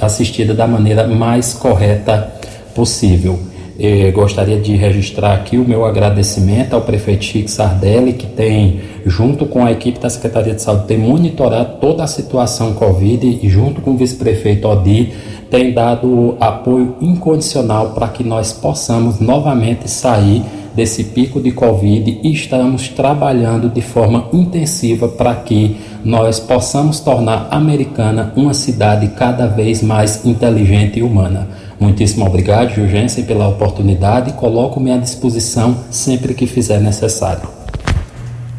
[0.00, 2.32] assistida da maneira mais correta
[2.74, 3.38] possível.
[3.78, 9.44] Eu gostaria de registrar aqui o meu agradecimento ao prefeito Chico Sardelli, que tem, junto
[9.44, 13.82] com a equipe da Secretaria de Saúde, tem monitorado toda a situação Covid e, junto
[13.82, 15.12] com o vice-prefeito Odi,
[15.50, 20.42] tem dado apoio incondicional para que nós possamos novamente sair
[20.74, 27.48] desse pico de Covid e estamos trabalhando de forma intensiva para que nós possamos tornar
[27.50, 31.65] a Americana uma cidade cada vez mais inteligente e humana.
[31.78, 37.48] Muitíssimo obrigado, Jurgensen, pela oportunidade e coloco-me à disposição sempre que fizer necessário.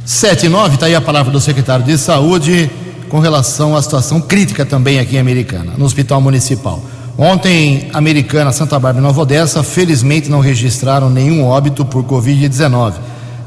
[0.05, 2.69] 7 e 9, está aí a palavra do secretário de Saúde
[3.09, 6.81] com relação à situação crítica também aqui em Americana, no Hospital Municipal.
[7.17, 12.93] Ontem, Americana, Santa Bárbara e Nova Odessa, felizmente não registraram nenhum óbito por Covid-19.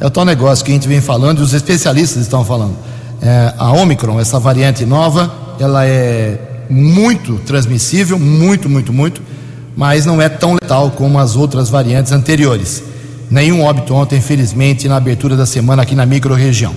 [0.01, 2.75] É o tal negócio que a gente vem falando e os especialistas estão falando.
[3.23, 9.23] É, a Omicron, essa variante nova, ela é muito transmissível, muito, muito, muito
[9.77, 12.83] mas não é tão letal como as outras variantes anteriores.
[13.31, 16.75] Nenhum óbito ontem, infelizmente, na abertura da semana aqui na microrregião.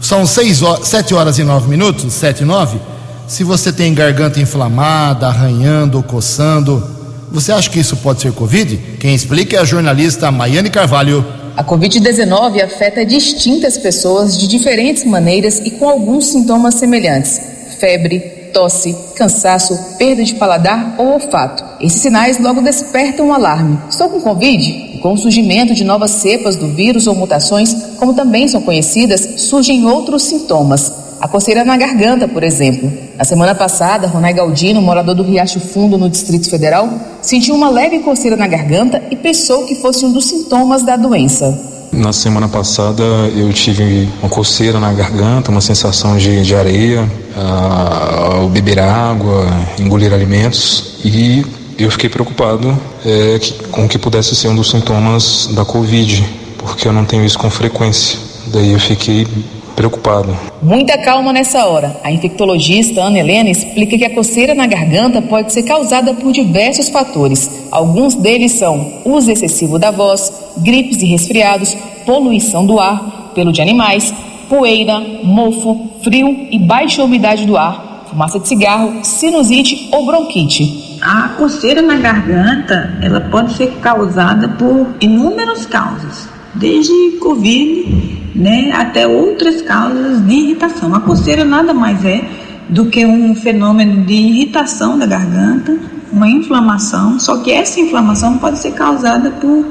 [0.00, 2.78] São 6 horas, 7 horas e 9 minutos, 7 e 9.
[3.26, 6.82] Se você tem garganta inflamada, arranhando coçando,
[7.30, 8.76] você acha que isso pode ser Covid?
[9.00, 11.24] Quem explica é a jornalista Maiane Carvalho.
[11.56, 17.40] A Covid-19 afeta distintas pessoas de diferentes maneiras e com alguns sintomas semelhantes:
[17.80, 18.20] febre,
[18.52, 21.64] tosse, cansaço, perda de paladar ou olfato.
[21.80, 23.78] Esses sinais logo despertam o um alarme.
[23.88, 24.98] Estou com Covid?
[25.02, 29.84] Com o surgimento de novas cepas do vírus ou mutações, como também são conhecidas, surgem
[29.86, 30.90] outros sintomas.
[31.20, 32.90] A coceira na garganta, por exemplo.
[33.16, 36.88] Na semana passada, Ronai Galdino, morador do Riacho Fundo, no Distrito Federal,
[37.22, 41.76] sentiu uma leve coceira na garganta e pensou que fosse um dos sintomas da doença.
[41.92, 43.02] Na semana passada
[43.34, 49.46] eu tive uma coceira na garganta, uma sensação de, de areia, ah, ao beber água,
[49.78, 51.44] engolir alimentos e
[51.78, 56.24] eu fiquei preocupado é, que, com que pudesse ser um dos sintomas da Covid,
[56.58, 58.18] porque eu não tenho isso com frequência.
[58.46, 59.26] Daí eu fiquei
[59.74, 60.36] preocupado.
[60.62, 62.00] Muita calma nessa hora.
[62.02, 66.88] A infectologista Ana Helena explica que a coceira na garganta pode ser causada por diversos
[66.88, 67.50] fatores.
[67.70, 73.60] Alguns deles são uso excessivo da voz, gripes e resfriados, poluição do ar, pelo de
[73.60, 74.14] animais,
[74.48, 80.98] poeira, mofo, frio e baixa umidade do ar, fumaça de cigarro, sinusite ou bronquite.
[81.00, 89.06] A coceira na garganta, ela pode ser causada por inúmeras causas, desde Covid né, até
[89.06, 90.94] outras causas de irritação.
[90.94, 92.22] A coceira nada mais é
[92.68, 95.78] do que um fenômeno de irritação da garganta,
[96.12, 99.64] uma inflamação, só que essa inflamação pode ser causada por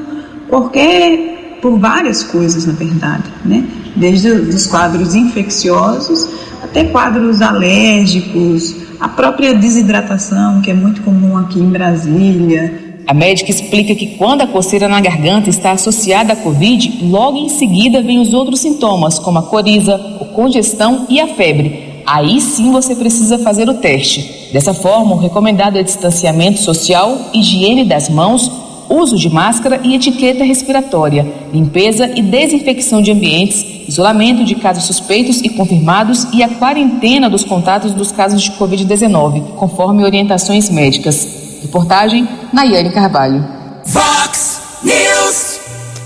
[0.47, 3.63] qualquer, por várias coisas, na verdade, né?
[3.95, 6.29] Desde os quadros infecciosos
[6.76, 13.49] até quadros alérgicos, a própria desidratação, que é muito comum aqui em Brasília, a médica
[13.49, 18.19] explica que quando a coceira na garganta está associada à Covid, logo em seguida vem
[18.19, 22.01] os outros sintomas, como a coriza, a congestão e a febre.
[22.05, 24.49] Aí sim você precisa fazer o teste.
[24.51, 28.51] Dessa forma, o recomendado é distanciamento social, higiene das mãos,
[28.89, 35.41] uso de máscara e etiqueta respiratória, limpeza e desinfecção de ambientes, isolamento de casos suspeitos
[35.41, 41.27] e confirmados e a quarentena dos contatos dos casos de Covid-19, conforme orientações médicas.
[41.61, 43.45] Reportagem Nayane Carvalho.
[43.86, 45.59] Fox News.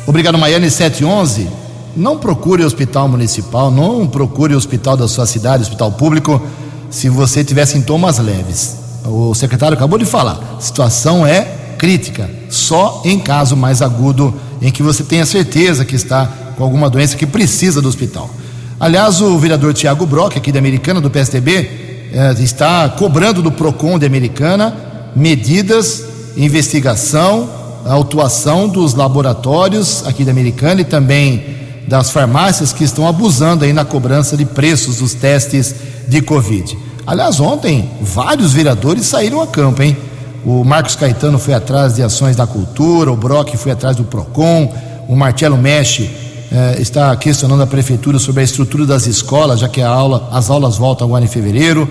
[0.08, 1.48] Obrigado, Maiane 711.
[1.96, 6.42] Não procure hospital municipal, não procure hospital da sua cidade, hospital público,
[6.90, 8.78] se você tiver sintomas leves.
[9.06, 14.70] O secretário acabou de falar, a situação é crítica só em caso mais agudo, em
[14.70, 16.28] que você tenha certeza que está
[16.58, 18.30] com alguma doença que precisa do hospital.
[18.78, 21.70] Aliás, o vereador Tiago Brock, aqui da Americana, do PSDB,
[22.12, 24.76] eh, está cobrando do PROCON de Americana
[25.16, 26.04] medidas,
[26.36, 27.50] investigação,
[27.86, 31.58] autuação dos laboratórios aqui da Americana e também
[31.88, 35.74] das farmácias que estão abusando aí na cobrança de preços dos testes
[36.08, 36.78] de Covid.
[37.08, 39.98] Aliás, ontem vários vereadores saíram a campo, hein?
[40.46, 44.74] O Marcos Caetano foi atrás de ações da cultura, o Brock foi atrás do PROCON,
[45.08, 46.10] o Marcelo Mexe
[46.52, 50.78] eh, está questionando a prefeitura sobre a estrutura das escolas, já que aula, as aulas
[50.78, 51.88] voltam agora em fevereiro.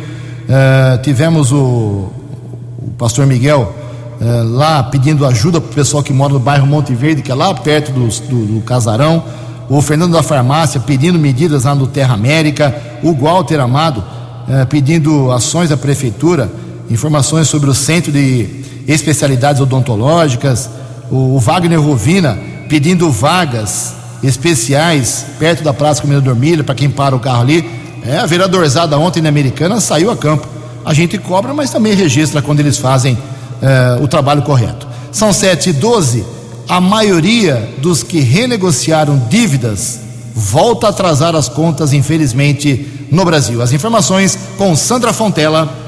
[0.49, 3.73] Eh, tivemos o, o pastor Miguel
[4.21, 7.35] eh, lá pedindo ajuda para o pessoal que mora no bairro Monte Verde, que é
[7.35, 9.23] lá perto do, do, do casarão.
[9.69, 12.75] O Fernando da Farmácia pedindo medidas lá no Terra América.
[13.03, 14.03] O Walter Amado
[14.49, 16.51] eh, pedindo ações da prefeitura,
[16.91, 18.49] informações sobre o centro de
[18.87, 20.69] especialidades odontológicas.
[21.11, 27.21] O, Wagner Rovina pedindo vagas especiais perto da Praça Comida Dormilha para quem para o
[27.21, 27.69] carro ali.
[28.05, 30.47] É, a vereadorzada ontem na Americana saiu a campo.
[30.85, 33.19] A gente cobra, mas também registra quando eles fazem
[33.61, 34.87] eh, o trabalho correto.
[35.13, 36.25] São 7 e 12.
[36.69, 40.01] A maioria dos que renegociaram dívidas
[40.35, 43.61] volta a atrasar as contas, infelizmente, no Brasil.
[43.61, 45.88] As informações com Sandra Fontela.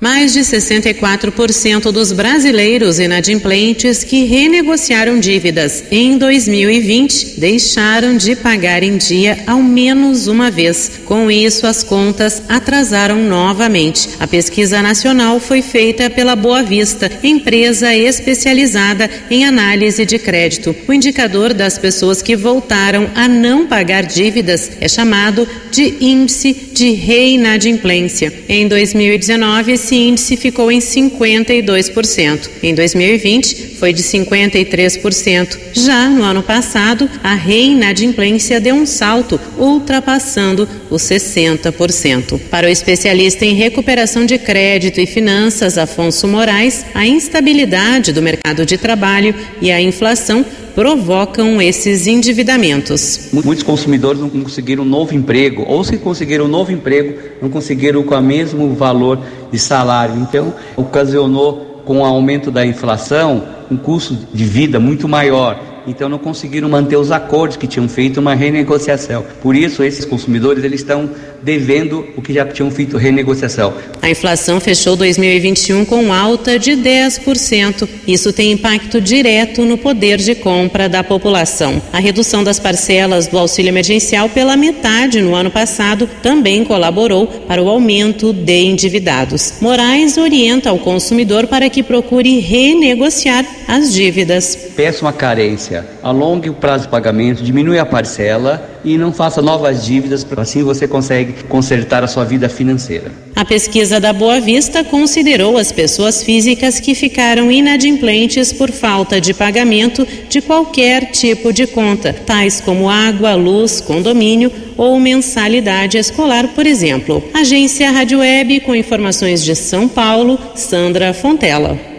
[0.00, 8.96] Mais de 64% dos brasileiros inadimplentes que renegociaram dívidas em 2020 deixaram de pagar em
[8.96, 10.92] dia ao menos uma vez.
[11.04, 14.08] Com isso, as contas atrasaram novamente.
[14.18, 20.74] A pesquisa nacional foi feita pela Boa Vista, empresa especializada em análise de crédito.
[20.88, 26.92] O indicador das pessoas que voltaram a não pagar dívidas é chamado de Índice de
[26.92, 28.32] Reinadimplência.
[28.48, 32.48] Em 2019, esse índice ficou em 52%.
[32.62, 35.58] Em 2020, foi de 53%.
[35.72, 42.38] Já no ano passado, a reinadimplência deu um salto, ultrapassando os 60%.
[42.48, 48.64] Para o especialista em recuperação de crédito e finanças, Afonso Moraes, a instabilidade do mercado
[48.64, 53.30] de trabalho e a inflação provocam esses endividamentos.
[53.32, 58.02] Muitos consumidores não conseguiram um novo emprego, ou se conseguiram um novo emprego, não conseguiram
[58.02, 59.18] com o mesmo valor
[59.50, 60.16] de salário.
[60.16, 66.18] Então, ocasionou com o aumento da inflação um custo de vida muito maior então não
[66.18, 69.24] conseguiram manter os acordos que tinham feito uma renegociação.
[69.42, 71.10] Por isso, esses consumidores eles estão
[71.42, 73.74] devendo o que já tinham feito renegociação.
[74.02, 77.88] A inflação fechou 2021 com alta de 10%.
[78.06, 81.80] Isso tem impacto direto no poder de compra da população.
[81.92, 87.62] A redução das parcelas do auxílio emergencial pela metade no ano passado também colaborou para
[87.62, 89.54] o aumento de endividados.
[89.60, 94.56] Moraes orienta o consumidor para que procure renegociar as dívidas.
[94.76, 95.69] Peça uma carência,
[96.02, 100.88] alongue o prazo de pagamento, diminui a parcela e não faça novas dívidas, assim você
[100.88, 103.10] consegue consertar a sua vida financeira.
[103.36, 109.32] A pesquisa da Boa Vista considerou as pessoas físicas que ficaram inadimplentes por falta de
[109.32, 116.66] pagamento de qualquer tipo de conta, tais como água, luz, condomínio ou mensalidade escolar, por
[116.66, 117.22] exemplo.
[117.34, 121.89] Agência Rádio Web com informações de São Paulo, Sandra Fontela.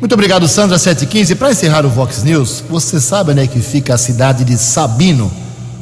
[0.00, 1.34] Muito obrigado, Sandra 715.
[1.34, 5.28] Para encerrar o Vox News, você sabe né, que fica a cidade de Sabino,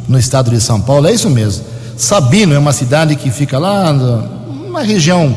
[0.09, 1.07] no estado de São Paulo?
[1.07, 1.67] É isso mesmo.
[1.99, 5.37] Sabino é uma cidade que fica lá na região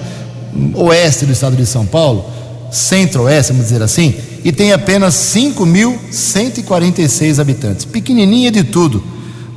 [0.75, 2.23] oeste do estado de São Paulo,
[2.71, 4.15] centro-oeste, vamos dizer assim,
[4.45, 7.83] e tem apenas 5.146 habitantes.
[7.83, 9.03] Pequenininha de tudo,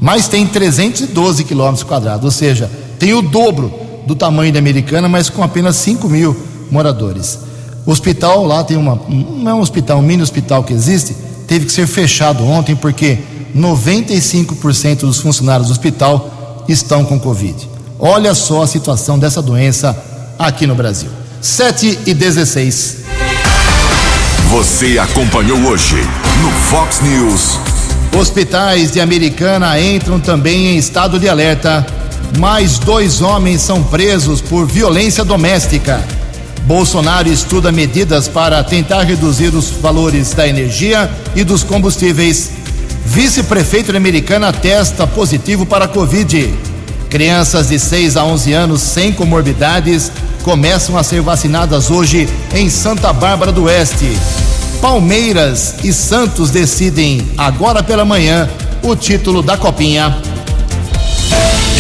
[0.00, 2.68] mas tem 312 quilômetros quadrados, ou seja,
[2.98, 3.72] tem o dobro
[4.04, 6.36] do tamanho da Americana, mas com apenas 5 mil
[6.70, 7.51] moradores.
[7.84, 9.00] O hospital lá tem uma.
[9.08, 11.16] Não é um hospital, um mini hospital que existe,
[11.46, 13.18] teve que ser fechado ontem porque
[13.56, 17.68] 95% dos funcionários do hospital estão com Covid.
[17.98, 19.96] Olha só a situação dessa doença
[20.38, 21.10] aqui no Brasil.
[21.40, 22.98] 7 e 16.
[24.50, 25.96] Você acompanhou hoje
[26.40, 27.58] no Fox News.
[28.18, 31.86] Hospitais de Americana entram também em estado de alerta.
[32.38, 36.02] Mais dois homens são presos por violência doméstica.
[36.66, 42.50] Bolsonaro estuda medidas para tentar reduzir os valores da energia e dos combustíveis.
[43.04, 46.54] Vice-prefeito Americana testa positivo para a Covid.
[47.10, 50.10] Crianças de 6 a 11 anos sem comorbidades
[50.42, 54.16] começam a ser vacinadas hoje em Santa Bárbara do Oeste.
[54.80, 58.48] Palmeiras e Santos decidem agora pela manhã
[58.82, 60.16] o título da Copinha.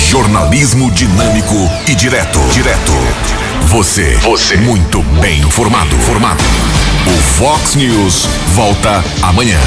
[0.08, 1.56] Jornalismo dinâmico
[1.88, 2.38] e direto.
[2.52, 3.31] Direto.
[3.72, 4.18] Você.
[4.18, 4.54] Você.
[4.58, 5.96] Muito bem informado.
[6.00, 6.44] Formado.
[7.06, 9.58] O Vox News volta amanhã.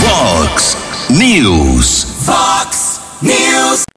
[0.00, 0.74] Vox
[1.10, 2.06] News.
[2.24, 3.88] Vox News.